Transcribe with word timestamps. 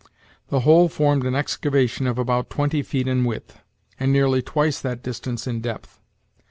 The 0.49 0.61
whole 0.61 0.89
formed 0.89 1.27
an 1.27 1.35
excavation 1.35 2.07
of 2.07 2.17
about 2.17 2.49
twenty 2.49 2.81
feet 2.81 3.07
in 3.07 3.23
width, 3.23 3.59
and 3.99 4.11
nearly 4.11 4.41
twice 4.41 4.81
that 4.81 5.03
distance 5.03 5.45
in 5.45 5.61
depth. 5.61 5.99